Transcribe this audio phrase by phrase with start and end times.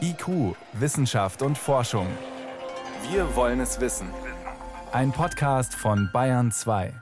[0.00, 2.06] IQ, Wissenschaft und Forschung.
[3.10, 4.08] Wir wollen es wissen.
[4.92, 6.92] Ein Podcast von Bayern 2.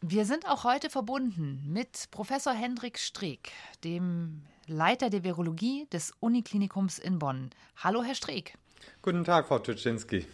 [0.00, 3.50] Wir sind auch heute verbunden mit Professor Hendrik Streeck,
[3.84, 7.50] dem Leiter der Virologie des Uniklinikums in Bonn.
[7.76, 8.54] Hallo, Herr Streeck.
[9.02, 10.24] Guten Tag, Frau Tschetschinski.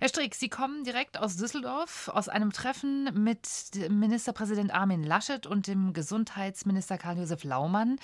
[0.00, 3.48] Herr Strick, Sie kommen direkt aus Düsseldorf, aus einem Treffen mit
[3.88, 8.00] Ministerpräsident Armin Laschet und dem Gesundheitsminister Karl-Josef Laumann.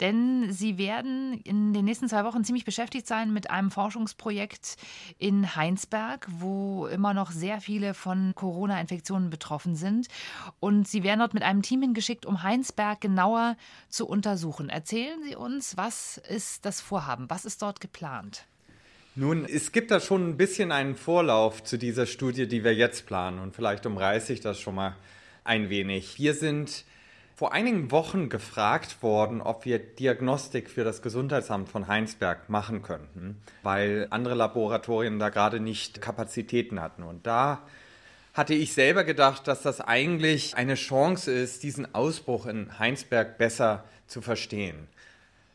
[0.00, 4.76] Denn Sie werden in den nächsten zwei Wochen ziemlich beschäftigt sein mit einem Forschungsprojekt
[5.18, 10.08] in Heinsberg, wo immer noch sehr viele von Corona-Infektionen betroffen sind.
[10.58, 13.56] Und Sie werden dort mit einem Team hingeschickt, um Heinsberg genauer
[13.88, 14.68] zu untersuchen.
[14.68, 17.30] Erzählen Sie uns, was ist das Vorhaben?
[17.30, 18.46] Was ist dort geplant?
[19.16, 23.06] Nun, es gibt da schon ein bisschen einen Vorlauf zu dieser Studie, die wir jetzt
[23.06, 23.40] planen.
[23.40, 24.94] Und vielleicht umreiße ich das schon mal
[25.42, 26.18] ein wenig.
[26.18, 26.84] Wir sind
[27.34, 33.42] vor einigen Wochen gefragt worden, ob wir Diagnostik für das Gesundheitsamt von Heinsberg machen könnten,
[33.64, 37.02] weil andere Laboratorien da gerade nicht Kapazitäten hatten.
[37.02, 37.62] Und da
[38.32, 43.82] hatte ich selber gedacht, dass das eigentlich eine Chance ist, diesen Ausbruch in Heinsberg besser
[44.06, 44.86] zu verstehen.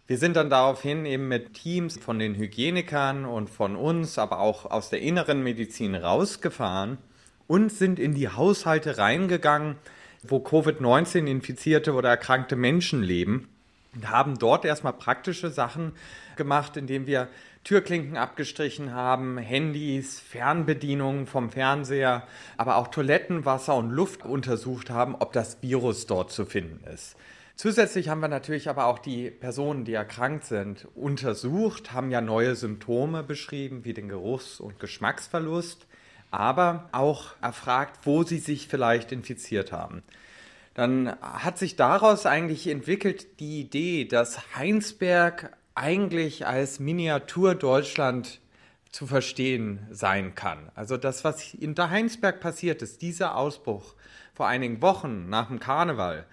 [0.08, 4.70] Wir sind dann daraufhin eben mit Teams von den Hygienikern und von uns, aber auch
[4.70, 7.00] aus der inneren Medizin rausgefahren
[7.48, 9.78] und sind in die Haushalte reingegangen,
[10.22, 13.50] wo Covid-19 infizierte oder erkrankte Menschen leben
[13.96, 15.94] und haben dort erstmal praktische Sachen
[16.36, 17.28] gemacht, indem wir
[17.64, 25.34] Türklinken abgestrichen haben, Handys, Fernbedienungen vom Fernseher, aber auch Toilettenwasser und Luft untersucht haben, ob
[25.34, 27.16] das Virus dort zu finden ist.
[27.56, 32.54] Zusätzlich haben wir natürlich aber auch die Personen, die erkrankt sind, untersucht, haben ja neue
[32.56, 35.88] Symptome beschrieben, wie den Geruchs- und Geschmacksverlust,
[36.32, 40.04] aber auch erfragt, wo sie sich vielleicht infiziert haben.
[40.74, 48.42] Dann hat sich daraus eigentlich entwickelt die Idee, dass Heinsberg eigentlich als Miniatur Deutschland
[48.92, 50.72] zu verstehen sein kann.
[50.76, 53.96] Also das, was in der Heinsberg passiert ist, dieser Ausbruch
[54.34, 56.26] vor einigen Wochen nach dem Karneval,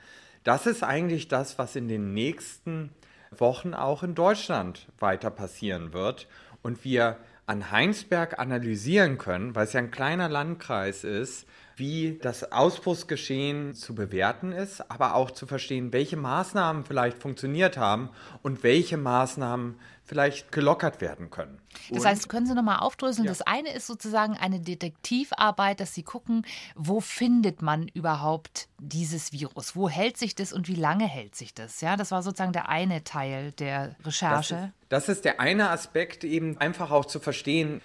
[0.44, 2.90] das ist eigentlich das, was in den nächsten
[3.30, 6.28] Wochen auch in Deutschland weiter passieren wird.
[6.62, 12.52] Und wir an Heinsberg analysieren können, weil es ja ein kleiner Landkreis ist, wie das
[12.52, 18.10] Ausbruchsgeschehen zu bewerten ist, aber auch zu verstehen, welche Maßnahmen vielleicht funktioniert haben
[18.42, 21.58] und welche Maßnahmen vielleicht gelockert werden können.
[21.90, 23.24] Das heißt, können Sie nochmal aufdröseln?
[23.24, 23.30] Ja.
[23.30, 26.44] Das eine ist sozusagen eine Detektivarbeit, dass Sie gucken,
[26.74, 29.74] wo findet man überhaupt dieses Virus?
[29.74, 31.80] Wo hält sich das und wie lange hält sich das?
[31.80, 34.54] Ja, das war sozusagen der eine Teil der Recherche.
[34.90, 37.80] Das ist, das ist der eine Aspekt, eben einfach auch zu verstehen,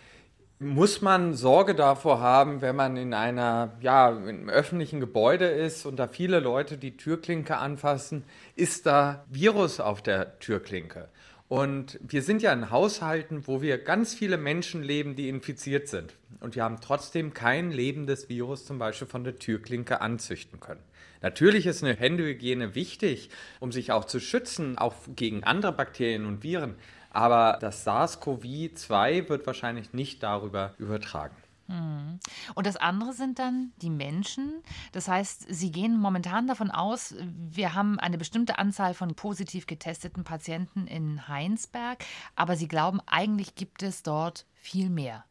[0.59, 5.97] muss man Sorge davor haben, wenn man in einer, ja, im öffentlichen Gebäude ist und
[5.97, 8.23] da viele Leute die Türklinke anfassen,
[8.55, 11.09] ist da Virus auf der Türklinke?
[11.47, 16.15] Und wir sind ja in Haushalten, wo wir ganz viele Menschen leben, die infiziert sind.
[16.41, 20.81] Und wir haben trotzdem kein lebendes Virus zum Beispiel von der Türklinke anzüchten können.
[21.21, 23.29] Natürlich ist eine Händehygiene wichtig,
[23.59, 26.75] um sich auch zu schützen, auch gegen andere Bakterien und Viren.
[27.17, 31.35] Aber das SARS-CoV-2 wird wahrscheinlich nicht darüber übertragen.
[31.65, 32.19] Hm.
[32.53, 34.61] Und das andere sind dann die Menschen.
[34.91, 40.25] Das heißt, Sie gehen momentan davon aus, wir haben eine bestimmte Anzahl von positiv getesteten
[40.25, 42.05] Patienten in Heinsberg,
[42.35, 45.25] aber Sie glauben, eigentlich gibt es dort viel mehr.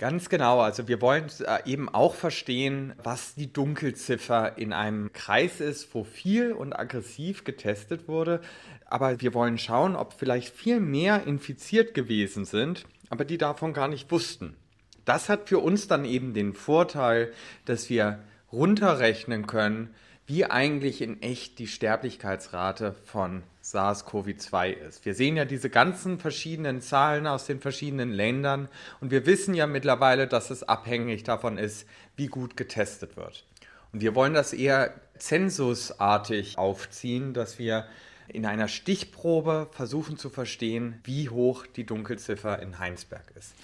[0.00, 0.60] Ganz genau.
[0.60, 6.04] Also wir wollen äh, eben auch verstehen, was die Dunkelziffer in einem Kreis ist, wo
[6.04, 8.40] viel und aggressiv getestet wurde.
[8.86, 13.88] Aber wir wollen schauen, ob vielleicht viel mehr infiziert gewesen sind, aber die davon gar
[13.88, 14.56] nicht wussten.
[15.04, 17.30] Das hat für uns dann eben den Vorteil,
[17.66, 19.94] dass wir runterrechnen können,
[20.24, 25.04] wie eigentlich in echt die Sterblichkeitsrate von SARS-CoV-2 ist.
[25.04, 28.68] Wir sehen ja diese ganzen verschiedenen Zahlen aus den verschiedenen Ländern
[29.00, 33.44] und wir wissen ja mittlerweile, dass es abhängig davon ist, wie gut getestet wird.
[33.92, 37.86] Und wir wollen das eher zensusartig aufziehen, dass wir
[38.28, 43.54] in einer Stichprobe versuchen zu verstehen, wie hoch die Dunkelziffer in Heinsberg ist.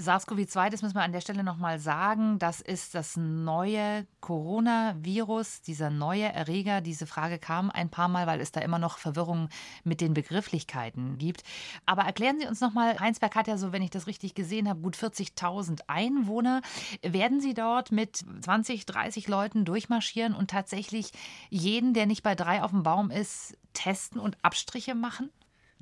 [0.00, 5.90] SARS-CoV-2, das müssen wir an der Stelle nochmal sagen, das ist das neue Coronavirus, dieser
[5.90, 6.80] neue Erreger.
[6.80, 9.48] Diese Frage kam ein paar Mal, weil es da immer noch Verwirrung
[9.84, 11.42] mit den Begrifflichkeiten gibt.
[11.86, 14.80] Aber erklären Sie uns nochmal, Heinsberg hat ja so, wenn ich das richtig gesehen habe,
[14.80, 16.62] gut 40.000 Einwohner.
[17.02, 21.12] Werden Sie dort mit 20, 30 Leuten durchmarschieren und tatsächlich
[21.50, 25.30] jeden, der nicht bei drei auf dem Baum ist, testen und Abstriche machen?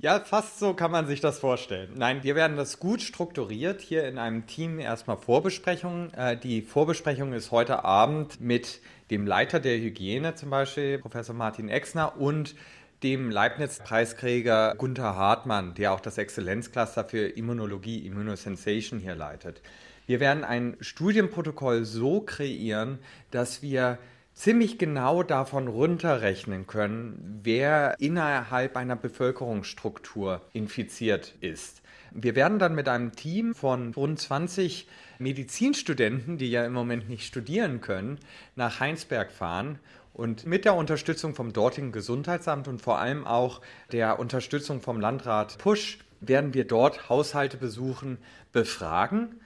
[0.00, 1.94] Ja, fast so kann man sich das vorstellen.
[1.96, 6.14] Nein, wir werden das gut strukturiert hier in einem Team erstmal Vorbesprechungen.
[6.14, 8.80] Äh, die Vorbesprechung ist heute Abend mit
[9.10, 12.54] dem Leiter der Hygiene zum Beispiel, Professor Martin Exner und
[13.02, 19.62] dem Leibniz-Preisträger Gunther Hartmann, der auch das Exzellenzcluster für Immunologie, Immunosensation hier leitet.
[20.06, 23.00] Wir werden ein Studienprotokoll so kreieren,
[23.32, 23.98] dass wir
[24.38, 31.82] ziemlich genau davon runterrechnen können, wer innerhalb einer Bevölkerungsstruktur infiziert ist.
[32.12, 34.86] Wir werden dann mit einem Team von rund 20
[35.18, 38.20] Medizinstudenten, die ja im Moment nicht studieren können,
[38.54, 39.80] nach Heinsberg fahren
[40.12, 45.58] und mit der Unterstützung vom dortigen Gesundheitsamt und vor allem auch der Unterstützung vom Landrat
[45.58, 48.18] Pusch werden wir dort Haushalte besuchen,
[48.52, 49.40] befragen,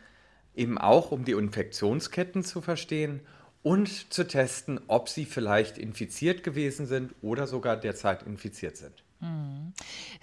[0.54, 3.22] eben auch um die Infektionsketten zu verstehen
[3.62, 9.02] und zu testen, ob sie vielleicht infiziert gewesen sind oder sogar derzeit infiziert sind.
[9.22, 9.72] Mhm.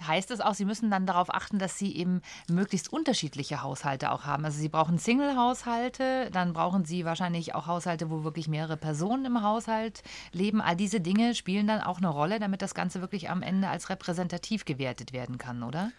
[0.06, 2.20] Heißt das auch, Sie müssen dann darauf achten, dass Sie eben
[2.50, 4.44] möglichst unterschiedliche Haushalte auch haben?
[4.44, 9.42] Also Sie brauchen Single-Haushalte, dann brauchen Sie wahrscheinlich auch Haushalte, wo wirklich mehrere Personen im
[9.42, 10.02] Haushalt
[10.32, 10.60] leben.
[10.60, 13.88] All diese Dinge spielen dann auch eine Rolle, damit das Ganze wirklich am Ende als
[13.88, 15.92] repräsentativ gewertet werden kann, oder?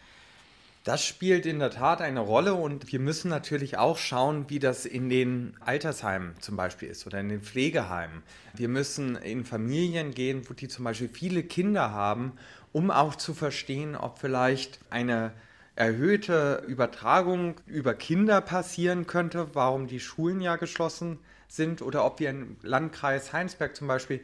[0.83, 4.87] Das spielt in der Tat eine Rolle und wir müssen natürlich auch schauen, wie das
[4.87, 8.23] in den Altersheimen zum Beispiel ist oder in den Pflegeheimen.
[8.55, 12.33] Wir müssen in Familien gehen, wo die zum Beispiel viele Kinder haben
[12.73, 15.31] um auch zu verstehen, ob vielleicht eine
[15.75, 22.29] erhöhte Übertragung über Kinder passieren könnte, warum die Schulen ja geschlossen sind oder ob wir
[22.29, 24.21] im Landkreis Heinsberg zum Beispiel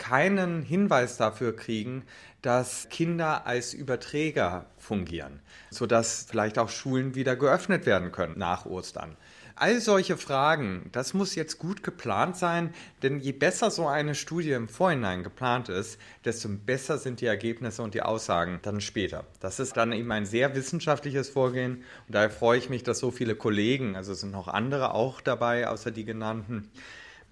[0.00, 2.02] keinen Hinweis dafür kriegen,
[2.42, 9.16] dass Kinder als Überträger fungieren, sodass vielleicht auch Schulen wieder geöffnet werden können nach Ostern.
[9.56, 14.52] All solche Fragen, das muss jetzt gut geplant sein, denn je besser so eine Studie
[14.52, 19.26] im Vorhinein geplant ist, desto besser sind die Ergebnisse und die Aussagen dann später.
[19.40, 23.10] Das ist dann eben ein sehr wissenschaftliches Vorgehen und daher freue ich mich, dass so
[23.10, 26.70] viele Kollegen, also sind noch andere auch dabei, außer die genannten,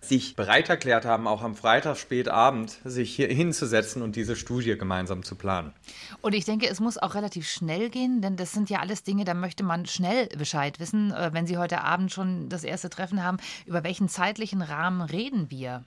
[0.01, 5.23] sich bereit erklärt haben, auch am Freitag spätabend sich hier hinzusetzen und diese Studie gemeinsam
[5.23, 5.73] zu planen.
[6.21, 9.25] Und ich denke, es muss auch relativ schnell gehen, denn das sind ja alles Dinge,
[9.25, 11.13] da möchte man schnell Bescheid wissen.
[11.13, 15.51] Äh, wenn Sie heute Abend schon das erste Treffen haben, über welchen zeitlichen Rahmen reden
[15.51, 15.85] wir?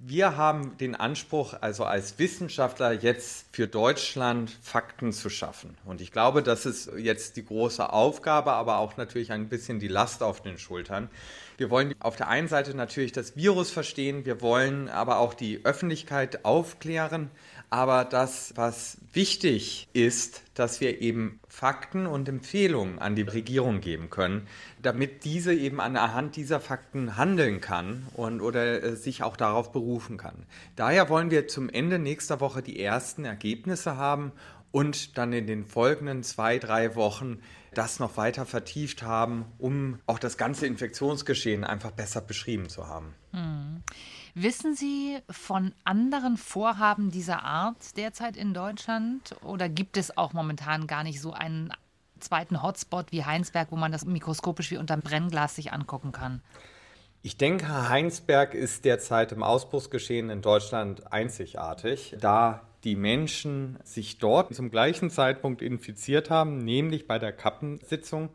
[0.00, 5.76] Wir haben den Anspruch, also als Wissenschaftler jetzt für Deutschland Fakten zu schaffen.
[5.84, 9.88] Und ich glaube, das ist jetzt die große Aufgabe, aber auch natürlich ein bisschen die
[9.88, 11.08] Last auf den Schultern.
[11.56, 15.64] Wir wollen auf der einen Seite natürlich das Virus verstehen, wir wollen aber auch die
[15.64, 17.30] Öffentlichkeit aufklären.
[17.68, 24.08] Aber das, was wichtig ist, dass wir eben Fakten und Empfehlungen an die Regierung geben
[24.08, 24.46] können,
[24.82, 30.16] damit diese eben anhand dieser Fakten handeln kann und oder äh, sich auch darauf berufen
[30.16, 30.46] kann.
[30.76, 34.32] Daher wollen wir zum Ende nächster Woche die ersten Ergebnisse haben
[34.70, 37.40] und dann in den folgenden zwei, drei Wochen
[37.72, 43.14] das noch weiter vertieft haben, um auch das ganze Infektionsgeschehen einfach besser beschrieben zu haben.
[43.32, 43.82] Hm.
[44.38, 50.86] Wissen Sie von anderen Vorhaben dieser Art derzeit in Deutschland oder gibt es auch momentan
[50.86, 51.72] gar nicht so einen
[52.20, 56.42] zweiten Hotspot wie Heinsberg, wo man das mikroskopisch wie unter Brennglas sich angucken kann?
[57.22, 64.54] Ich denke, Heinsberg ist derzeit im Ausbruchsgeschehen in Deutschland einzigartig, da die Menschen sich dort
[64.54, 68.28] zum gleichen Zeitpunkt infiziert haben, nämlich bei der Kappensitzung.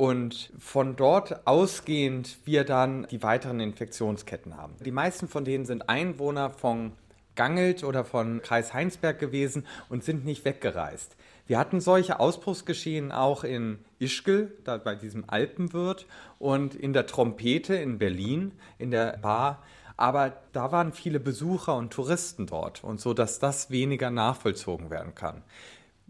[0.00, 4.72] Und von dort ausgehend wir dann die weiteren Infektionsketten haben.
[4.82, 6.92] Die meisten von denen sind Einwohner von
[7.36, 11.16] Gangelt oder von Kreis Heinsberg gewesen und sind nicht weggereist.
[11.46, 16.06] Wir hatten solche Ausbruchsgeschehen auch in Ischgl, da bei diesem Alpenwirt,
[16.38, 19.62] und in der Trompete in Berlin, in der Bar
[19.98, 25.14] aber da waren viele Besucher und Touristen dort und so, dass das weniger nachvollzogen werden
[25.14, 25.42] kann.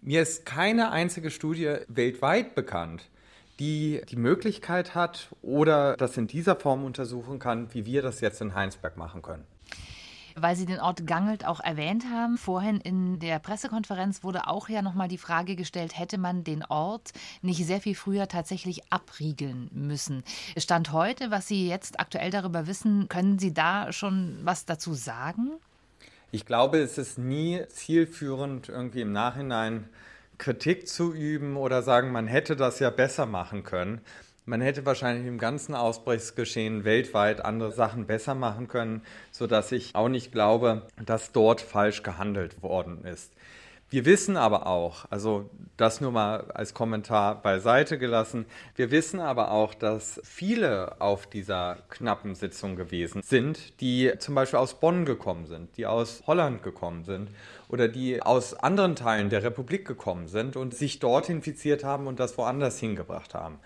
[0.00, 3.09] Mir ist keine einzige Studie weltweit bekannt,
[3.60, 8.40] die die Möglichkeit hat oder das in dieser Form untersuchen kann, wie wir das jetzt
[8.40, 9.44] in Heinsberg machen können
[10.36, 12.38] weil Sie den Ort Gangelt auch erwähnt haben.
[12.38, 17.12] Vorhin in der Pressekonferenz wurde auch ja nochmal die Frage gestellt, hätte man den Ort
[17.42, 20.22] nicht sehr viel früher tatsächlich abriegeln müssen.
[20.56, 25.50] Stand heute, was Sie jetzt aktuell darüber wissen, können Sie da schon was dazu sagen?
[26.32, 29.88] Ich glaube, es ist nie zielführend, irgendwie im Nachhinein
[30.40, 34.00] Kritik zu üben oder sagen, man hätte das ja besser machen können.
[34.46, 40.08] Man hätte wahrscheinlich im ganzen Ausbruchsgeschehen weltweit andere Sachen besser machen können, sodass ich auch
[40.08, 43.32] nicht glaube, dass dort falsch gehandelt worden ist.
[43.92, 49.50] Wir wissen aber auch, also das nur mal als Kommentar beiseite gelassen, wir wissen aber
[49.50, 55.46] auch, dass viele auf dieser knappen Sitzung gewesen sind, die zum Beispiel aus Bonn gekommen
[55.46, 57.30] sind, die aus Holland gekommen sind
[57.68, 62.20] oder die aus anderen Teilen der Republik gekommen sind und sich dort infiziert haben und
[62.20, 63.58] das woanders hingebracht haben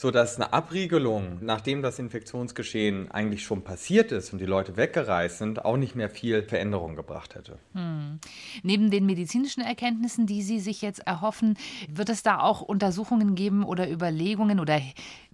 [0.00, 5.62] sodass eine Abriegelung, nachdem das Infektionsgeschehen eigentlich schon passiert ist und die Leute weggereist sind,
[5.62, 7.58] auch nicht mehr viel Veränderung gebracht hätte.
[7.74, 8.18] Hm.
[8.62, 13.62] Neben den medizinischen Erkenntnissen, die Sie sich jetzt erhoffen, wird es da auch Untersuchungen geben
[13.62, 14.80] oder Überlegungen oder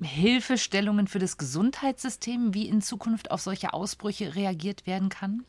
[0.02, 5.44] Hilfestellungen für das Gesundheitssystem, wie in Zukunft auf solche Ausbrüche reagiert werden kann?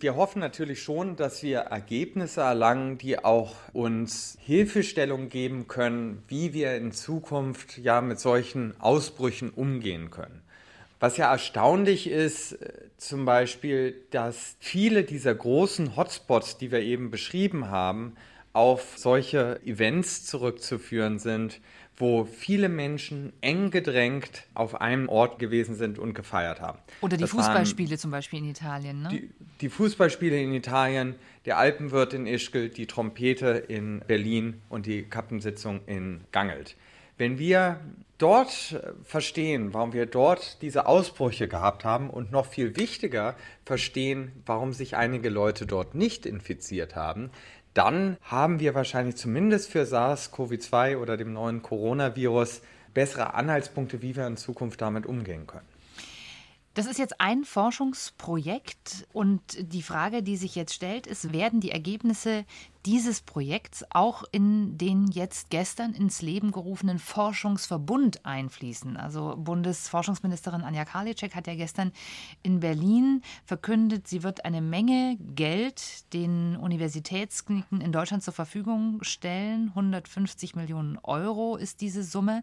[0.00, 6.54] Wir hoffen natürlich schon, dass wir Ergebnisse erlangen, die auch uns Hilfestellung geben können, wie
[6.54, 10.40] wir in Zukunft ja mit solchen Ausbrüchen umgehen können.
[11.00, 17.10] Was ja erstaunlich ist, äh, zum Beispiel, dass viele dieser großen Hotspots, die wir eben
[17.10, 18.16] beschrieben haben,
[18.54, 21.60] auf solche Events zurückzuführen sind,
[22.00, 26.78] wo viele Menschen eng gedrängt auf einem Ort gewesen sind und gefeiert haben.
[27.00, 29.02] Oder die das Fußballspiele zum Beispiel in Italien.
[29.02, 29.08] Ne?
[29.10, 29.30] Die,
[29.60, 31.14] die, Fußballspiele in Italien,
[31.44, 36.76] der Alpenwirt in Ischgl, die Trompete in Berlin und die Kappensitzung in Gangelt.
[37.18, 37.80] Wenn wir
[38.16, 44.72] dort verstehen, warum wir dort diese Ausbrüche gehabt haben und noch viel wichtiger verstehen, warum
[44.72, 47.30] sich einige Leute dort nicht infiziert haben,
[47.74, 52.62] dann haben wir wahrscheinlich zumindest für SARS-CoV-2 oder dem neuen Coronavirus
[52.94, 55.66] bessere Anhaltspunkte, wie wir in Zukunft damit umgehen können.
[56.74, 61.72] Das ist jetzt ein Forschungsprojekt und die Frage, die sich jetzt stellt, ist, werden die
[61.72, 62.44] Ergebnisse
[62.86, 68.96] dieses Projekts auch in den jetzt gestern ins Leben gerufenen Forschungsverbund einfließen.
[68.96, 71.92] Also Bundesforschungsministerin Anja Karliczek hat ja gestern
[72.42, 79.68] in Berlin verkündet, sie wird eine Menge Geld den Universitätskliniken in Deutschland zur Verfügung stellen.
[79.68, 82.42] 150 Millionen Euro ist diese Summe.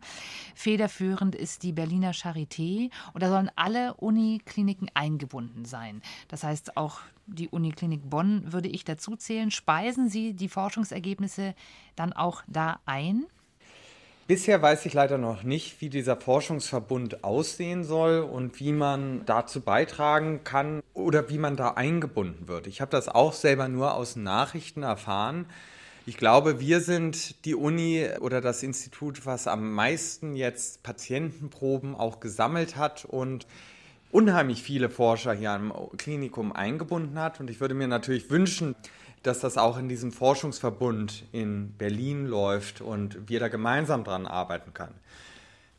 [0.54, 6.02] Federführend ist die Berliner Charité und da sollen alle Unikliniken eingebunden sein.
[6.28, 9.52] Das heißt auch die Uniklinik Bonn würde ich dazu zählen.
[9.52, 11.56] Speisen Sie die Forschungsergebnisse
[11.96, 13.26] dann auch da ein?
[14.28, 19.62] Bisher weiß ich leider noch nicht, wie dieser Forschungsverbund aussehen soll und wie man dazu
[19.62, 22.68] beitragen kann oder wie man da eingebunden wird.
[22.68, 25.46] Ich habe das auch selber nur aus Nachrichten erfahren.
[26.06, 32.20] Ich glaube, wir sind die Uni oder das Institut, was am meisten jetzt Patientenproben auch
[32.20, 33.48] gesammelt hat und
[34.12, 37.40] unheimlich viele Forscher hier am Klinikum eingebunden hat.
[37.40, 38.76] Und ich würde mir natürlich wünschen,
[39.24, 44.74] dass das auch in diesem Forschungsverbund in Berlin läuft und wir da gemeinsam dran arbeiten
[44.74, 44.96] können.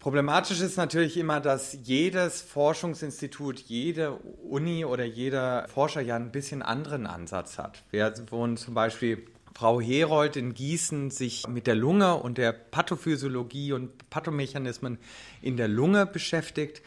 [0.01, 4.13] Problematisch ist natürlich immer, dass jedes Forschungsinstitut, jede
[4.49, 7.83] Uni oder jeder Forscher ja ein bisschen anderen Ansatz hat.
[7.91, 9.27] Wir wohnen zum Beispiel
[9.59, 14.99] Frau Herold in Gießen sich mit der Lunge und der Pathophysiologie und Pathomechanismen
[15.43, 16.81] in der Lunge beschäftigt.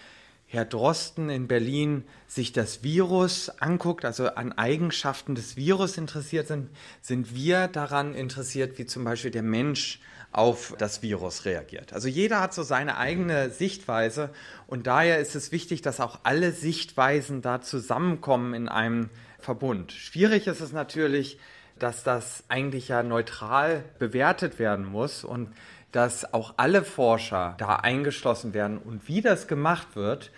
[0.51, 6.69] Herr Drosten in Berlin sich das Virus anguckt, also an Eigenschaften des Virus interessiert sind,
[7.01, 10.01] sind wir daran interessiert, wie zum Beispiel der Mensch
[10.33, 11.93] auf das Virus reagiert.
[11.93, 14.29] Also jeder hat so seine eigene Sichtweise
[14.67, 19.93] und daher ist es wichtig, dass auch alle Sichtweisen da zusammenkommen in einem Verbund.
[19.93, 21.39] Schwierig ist es natürlich,
[21.79, 25.53] dass das eigentlich ja neutral bewertet werden muss und
[25.91, 28.77] dass auch alle Forscher da eingeschlossen werden.
[28.77, 30.31] Und wie das gemacht wird,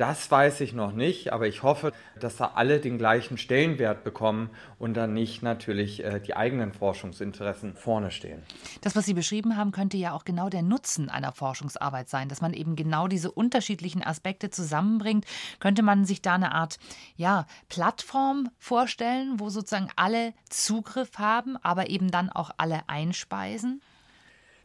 [0.00, 4.48] das weiß ich noch nicht, aber ich hoffe, dass da alle den gleichen Stellenwert bekommen
[4.78, 8.42] und dann nicht natürlich äh, die eigenen Forschungsinteressen vorne stehen.
[8.80, 12.40] Das, was Sie beschrieben haben, könnte ja auch genau der Nutzen einer Forschungsarbeit sein, dass
[12.40, 15.26] man eben genau diese unterschiedlichen Aspekte zusammenbringt.
[15.58, 16.78] Könnte man sich da eine Art
[17.16, 23.82] ja, Plattform vorstellen, wo sozusagen alle Zugriff haben, aber eben dann auch alle einspeisen?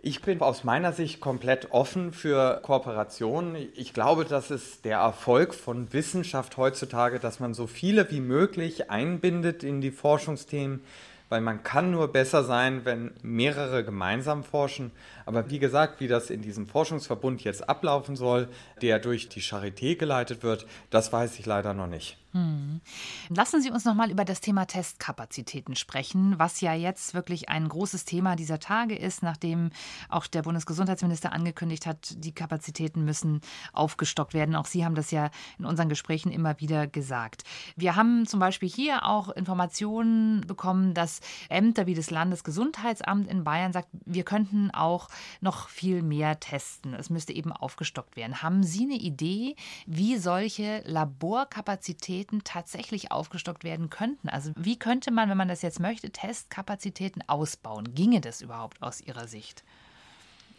[0.07, 3.55] Ich bin aus meiner Sicht komplett offen für Kooperationen.
[3.73, 8.91] Ich glaube, das ist der Erfolg von Wissenschaft heutzutage, dass man so viele wie möglich
[8.91, 10.81] einbindet in die Forschungsthemen,
[11.29, 14.91] weil man kann nur besser sein, wenn mehrere gemeinsam forschen.
[15.25, 18.47] Aber wie gesagt, wie das in diesem Forschungsverbund jetzt ablaufen soll,
[18.83, 22.15] der durch die Charité geleitet wird, das weiß ich leider noch nicht.
[22.35, 22.81] Hm.
[23.29, 27.69] Lassen Sie uns noch mal über das Thema Testkapazitäten sprechen, was ja jetzt wirklich ein
[27.69, 29.69] großes Thema dieser Tage ist, nachdem
[30.09, 33.39] auch der Bundesgesundheitsminister angekündigt hat, die Kapazitäten müssen
[33.71, 34.53] aufgestockt werden.
[34.57, 37.45] Auch Sie haben das ja in unseren Gesprächen immer wieder gesagt.
[37.77, 43.71] Wir haben zum Beispiel hier auch Informationen bekommen, dass Ämter wie das Landesgesundheitsamt in Bayern
[43.71, 45.07] sagt, wir könnten auch
[45.39, 46.95] noch viel mehr testen.
[46.95, 48.41] Es müsste eben aufgestockt werden.
[48.41, 54.29] Haben Sie eine Idee, wie solche Laborkapazitäten tatsächlich aufgestockt werden könnten?
[54.29, 57.93] Also wie könnte man, wenn man das jetzt möchte, Testkapazitäten ausbauen?
[57.93, 59.63] Ginge das überhaupt aus Ihrer Sicht?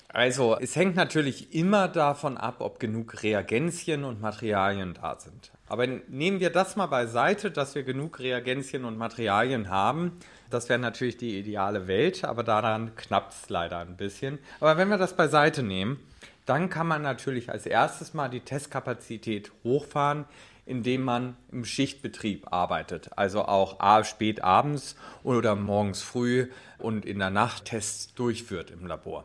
[0.08, 5.50] Also es hängt natürlich immer davon ab, ob genug Reagenzien und Materialien da sind.
[5.68, 10.12] Aber nehmen wir das mal beiseite, dass wir genug Reagenzien und Materialien haben.
[10.49, 14.38] Das wäre natürlich die ideale Welt, aber daran knappt es leider ein bisschen.
[14.61, 15.99] Aber wenn wir das beiseite nehmen,
[16.46, 20.25] dann kann man natürlich als erstes mal die Testkapazität hochfahren,
[20.66, 23.11] indem man im Schichtbetrieb arbeitet.
[23.16, 29.25] Also auch spät abends oder morgens früh und in der Nacht Tests durchführt im Labor.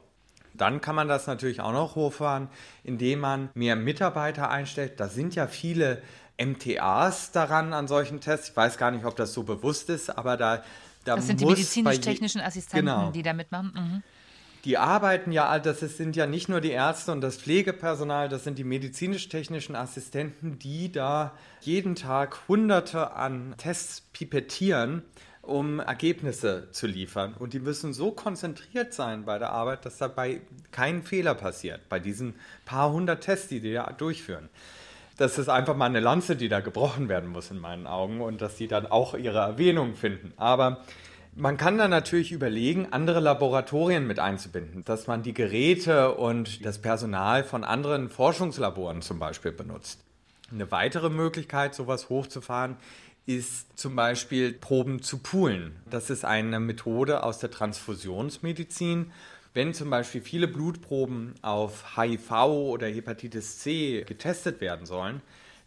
[0.53, 2.47] Dann kann man das natürlich auch noch hochfahren,
[2.83, 4.99] indem man mehr Mitarbeiter einstellt.
[4.99, 6.01] Da sind ja viele
[6.39, 8.49] MTAs daran an solchen Tests.
[8.49, 10.63] Ich weiß gar nicht, ob das so bewusst ist, aber da,
[11.05, 13.11] da das sind die medizinisch-technischen Assistenten, genau.
[13.11, 13.71] die da mitmachen.
[13.73, 14.03] Mhm.
[14.65, 18.59] Die arbeiten ja, das sind ja nicht nur die Ärzte und das Pflegepersonal, das sind
[18.59, 25.03] die medizinisch-technischen Assistenten, die da jeden Tag Hunderte an Tests pipettieren
[25.41, 27.33] um Ergebnisse zu liefern.
[27.37, 30.41] Und die müssen so konzentriert sein bei der Arbeit, dass dabei
[30.71, 34.49] kein Fehler passiert, bei diesen paar hundert Tests, die die da durchführen.
[35.17, 38.41] Das ist einfach mal eine Lanze, die da gebrochen werden muss in meinen Augen und
[38.41, 40.33] dass die dann auch ihre Erwähnung finden.
[40.37, 40.83] Aber
[41.35, 46.79] man kann dann natürlich überlegen, andere Laboratorien mit einzubinden, dass man die Geräte und das
[46.79, 50.03] Personal von anderen Forschungslaboren zum Beispiel benutzt.
[50.51, 52.75] Eine weitere Möglichkeit, sowas hochzufahren,
[53.25, 55.75] ist zum Beispiel Proben zu poolen.
[55.89, 59.11] Das ist eine Methode aus der Transfusionsmedizin.
[59.53, 65.21] Wenn zum Beispiel viele Blutproben auf HIV oder Hepatitis C getestet werden sollen,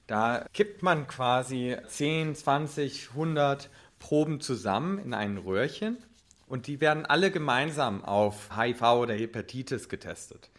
[0.06, 5.98] da kippt man quasi 10, 20, 100 Proben zusammen in ein Röhrchen
[6.46, 10.50] und die werden alle gemeinsam auf HIV oder Hepatitis getestet.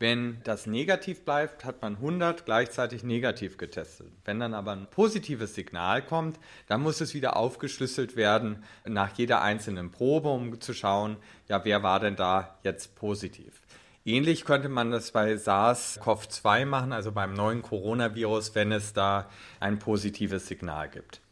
[0.00, 4.08] Wenn das negativ bleibt, hat man 100 gleichzeitig negativ getestet.
[4.24, 9.40] Wenn dann aber ein positives Signal kommt, dann muss es wieder aufgeschlüsselt werden nach jeder
[9.40, 11.16] einzelnen Probe, um zu schauen,
[11.48, 13.62] ja, wer war denn da jetzt positiv.
[14.04, 19.78] Ähnlich könnte man das bei SARS-CoV-2 machen, also beim neuen Coronavirus, wenn es da ein
[19.78, 21.22] positives Signal gibt.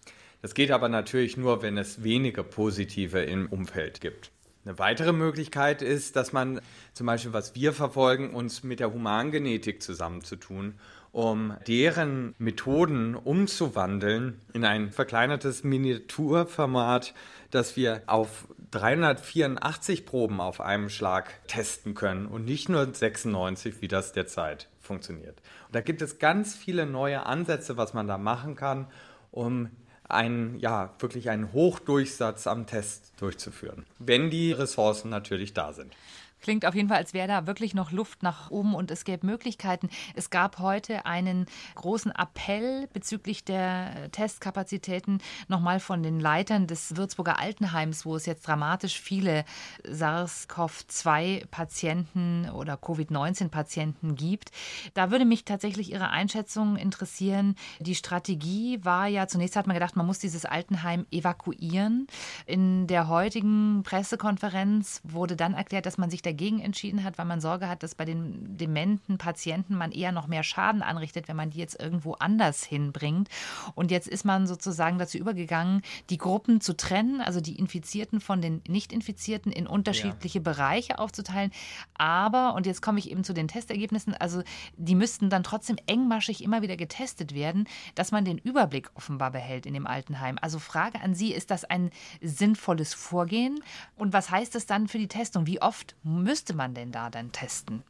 [0.43, 4.33] Das geht aber natürlich nur, wenn es wenige positive im Umfeld gibt.
[4.65, 6.61] Eine weitere Möglichkeit ist, dass man
[6.93, 10.75] zum Beispiel, was wir verfolgen, uns mit der Humangenetik zusammenzutun,
[11.11, 17.13] um deren Methoden umzuwandeln in ein verkleinertes Miniaturformat,
[17.51, 23.89] das wir auf 384 Proben auf einem Schlag testen können und nicht nur 96, wie
[23.89, 25.43] das derzeit funktioniert.
[25.67, 28.87] Und da gibt es ganz viele neue Ansätze, was man da machen kann,
[29.31, 29.71] um
[30.13, 35.95] einen, ja, wirklich einen Hochdurchsatz am Test durchzuführen, wenn die Ressourcen natürlich da sind.
[36.43, 39.25] Klingt auf jeden Fall, als wäre da wirklich noch Luft nach oben und es gäbe
[39.25, 39.89] Möglichkeiten.
[40.17, 47.39] Es gab heute einen großen Appell bezüglich der Testkapazitäten nochmal von den Leitern des Würzburger
[47.39, 49.45] Altenheims, wo es jetzt dramatisch viele
[49.85, 54.51] SARS-CoV-2-Patienten oder Covid-19-Patienten gibt.
[54.95, 57.55] Da würde mich tatsächlich Ihre Einschätzung interessieren.
[57.79, 62.09] Die Strategie war ja, zunächst hat man gedacht, man muss dieses Altenheim evakuieren.
[62.47, 67.27] In der heutigen Pressekonferenz wurde dann erklärt, dass man sich der dagegen entschieden hat, weil
[67.27, 71.37] man Sorge hat, dass bei den dementen Patienten man eher noch mehr Schaden anrichtet, wenn
[71.37, 73.29] man die jetzt irgendwo anders hinbringt.
[73.75, 78.41] Und jetzt ist man sozusagen dazu übergegangen, die Gruppen zu trennen, also die Infizierten von
[78.41, 80.43] den Nicht-Infizierten in unterschiedliche ja.
[80.43, 81.51] Bereiche aufzuteilen.
[81.95, 84.43] Aber, und jetzt komme ich eben zu den Testergebnissen, also
[84.77, 89.67] die müssten dann trotzdem engmaschig immer wieder getestet werden, dass man den Überblick offenbar behält
[89.67, 90.39] in dem Altenheim.
[90.41, 91.91] Also Frage an Sie, ist das ein
[92.23, 93.63] sinnvolles Vorgehen?
[93.97, 95.47] Und was heißt das dann für die Testung?
[95.47, 97.83] Wie oft müsste man denn da dann testen?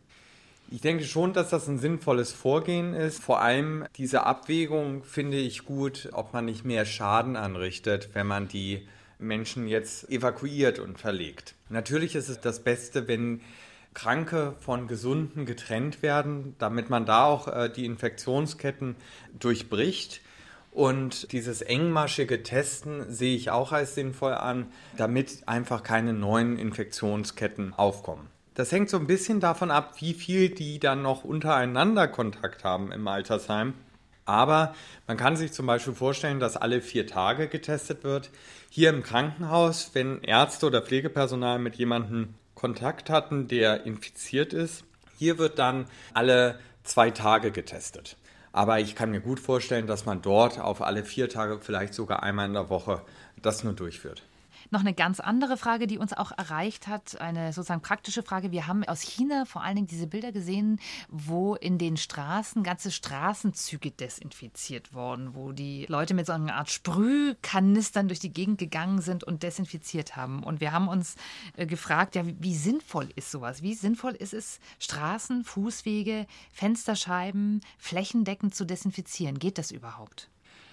[0.70, 3.22] Ich denke schon, dass das ein sinnvolles Vorgehen ist.
[3.22, 8.48] Vor allem diese Abwägung finde ich gut, ob man nicht mehr Schaden anrichtet, wenn man
[8.48, 11.54] die Menschen jetzt evakuiert und verlegt.
[11.68, 13.42] Natürlich ist es das Beste, wenn
[13.94, 18.96] Kranke von Gesunden getrennt werden, damit man da auch äh, die Infektionsketten
[19.38, 20.22] durchbricht.
[20.72, 27.74] Und dieses engmaschige Testen sehe ich auch als sinnvoll an, damit einfach keine neuen Infektionsketten
[27.74, 28.28] aufkommen.
[28.54, 32.90] Das hängt so ein bisschen davon ab, wie viel die dann noch untereinander Kontakt haben
[32.90, 33.74] im Altersheim.
[34.24, 34.74] Aber
[35.06, 38.30] man kann sich zum Beispiel vorstellen, dass alle vier Tage getestet wird.
[38.70, 44.84] Hier im Krankenhaus, wenn Ärzte oder Pflegepersonal mit jemandem Kontakt hatten, der infiziert ist,
[45.18, 48.16] hier wird dann alle zwei Tage getestet.
[48.52, 52.22] Aber ich kann mir gut vorstellen, dass man dort auf alle vier Tage, vielleicht sogar
[52.22, 53.02] einmal in der Woche,
[53.40, 54.22] das nur durchführt.
[54.72, 58.52] Noch eine ganz andere Frage, die uns auch erreicht hat, eine sozusagen praktische Frage.
[58.52, 60.80] Wir haben aus China vor allen Dingen diese Bilder gesehen,
[61.10, 66.70] wo in den Straßen ganze Straßenzüge desinfiziert wurden, wo die Leute mit so einer Art
[66.70, 70.42] Sprühkanistern durch die Gegend gegangen sind und desinfiziert haben.
[70.42, 71.16] Und wir haben uns
[71.58, 73.60] äh, gefragt, ja, wie sinnvoll ist sowas?
[73.60, 79.38] Wie sinnvoll ist es, Straßen, Fußwege, Fensterscheiben flächendeckend zu desinfizieren?
[79.38, 80.31] Geht das überhaupt?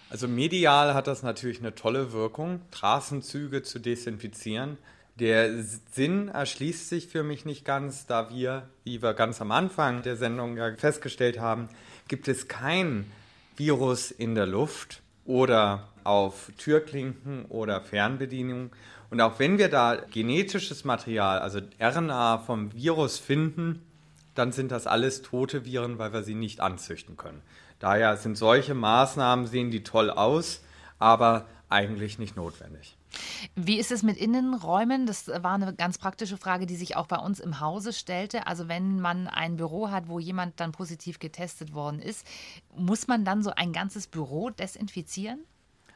[0.10, 4.78] Also medial hat das natürlich eine tolle Wirkung, Straßenzüge zu desinfizieren.
[5.19, 10.02] Der Sinn erschließt sich für mich nicht ganz, da wir, wie wir ganz am Anfang
[10.02, 11.69] der Sendung ja festgestellt haben,
[12.08, 13.12] gibt es kein
[13.56, 18.72] Virus in der Luft oder auf Türklinken oder Fernbedienung.
[19.12, 23.84] Und auch wenn wir da genetisches Material, also RNA vom Virus finden,
[24.36, 27.42] dann sind das alles tote Viren, weil wir sie nicht anzüchten können.
[27.80, 30.62] Daher sind solche Maßnahmen, sehen die toll aus,
[31.00, 32.98] aber eigentlich nicht notwendig.
[33.56, 35.06] Wie ist es mit Innenräumen?
[35.06, 38.46] Das war eine ganz praktische Frage, die sich auch bei uns im Hause stellte.
[38.48, 42.26] Also wenn man ein Büro hat, wo jemand dann positiv getestet worden ist,
[42.76, 45.39] muss man dann so ein ganzes Büro desinfizieren?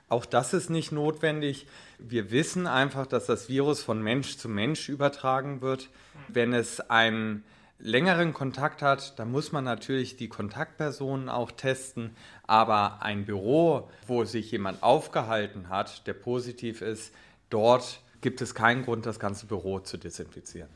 [0.09, 1.67] Auch das ist nicht notwendig.
[1.97, 5.89] Wir wissen einfach, dass das Virus von Mensch zu Mensch übertragen wird.
[6.27, 7.43] Wenn es einen
[7.83, 12.15] längeren Kontakt hat, dann muss man natürlich die Kontaktpersonen auch testen.
[12.47, 17.13] Aber ein Büro, wo sich jemand aufgehalten hat, der positiv ist,
[17.49, 20.69] dort gibt es keinen Grund, das ganze Büro zu desinfizieren.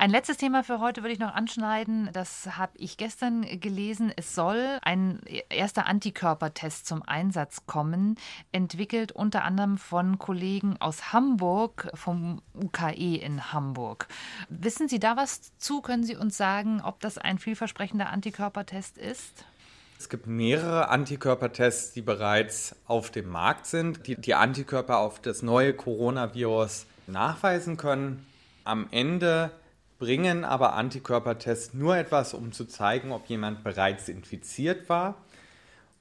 [0.00, 2.08] Ein letztes Thema für heute würde ich noch anschneiden.
[2.14, 4.10] Das habe ich gestern gelesen.
[4.16, 8.16] Es soll ein erster Antikörpertest zum Einsatz kommen,
[8.50, 14.08] entwickelt unter anderem von Kollegen aus Hamburg, vom UKE in Hamburg.
[14.48, 15.82] Wissen Sie da was zu?
[15.82, 19.44] Können Sie uns sagen, ob das ein vielversprechender Antikörpertest ist?
[19.98, 25.42] Es gibt mehrere Antikörpertests, die bereits auf dem Markt sind, die die Antikörper auf das
[25.42, 28.24] neue Coronavirus nachweisen können.
[28.64, 29.50] Am Ende
[30.00, 35.14] bringen aber Antikörpertests nur etwas, um zu zeigen, ob jemand bereits infiziert war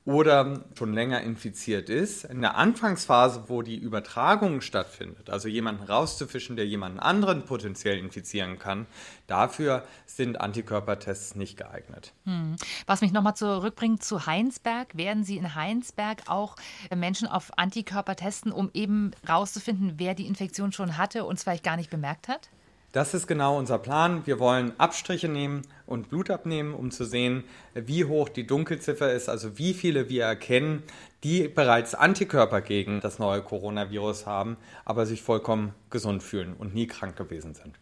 [0.06, 2.24] oder schon länger infiziert ist.
[2.24, 8.58] In der Anfangsphase, wo die Übertragung stattfindet, also jemanden rauszufischen, der jemanden anderen potenziell infizieren
[8.58, 8.88] kann,
[9.28, 12.14] dafür sind Antikörpertests nicht geeignet.
[12.24, 12.56] Hm.
[12.88, 16.56] Was mich nochmal zurückbringt zu Heinsberg, werden Sie in Heinsberg auch
[16.96, 21.66] Menschen auf Antikörper testen, um eben rauszufinden, wer die Infektion schon hatte und es vielleicht
[21.66, 22.50] gar nicht bemerkt hat?
[22.92, 24.26] Das ist genau unser Plan.
[24.26, 27.44] Wir wollen Abstriche nehmen und Blut abnehmen, um zu sehen,
[27.76, 30.82] wie hoch die Dunkelziffer ist, also wie viele wir erkennen,
[31.24, 36.88] die bereits Antikörper gegen das neue Coronavirus haben, aber sich vollkommen gesund fühlen und nie
[36.88, 37.76] krank gewesen sind.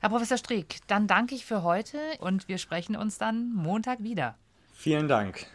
[0.00, 4.36] Herr Professor Strick, dann danke ich für heute und wir sprechen uns dann Montag wieder.
[4.74, 5.46] Vielen Dank.